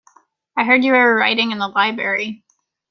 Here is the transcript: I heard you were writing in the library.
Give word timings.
I 0.57 0.63
heard 0.63 0.83
you 0.83 0.93
were 0.93 1.15
writing 1.15 1.51
in 1.51 1.59
the 1.59 1.67
library. 1.67 2.43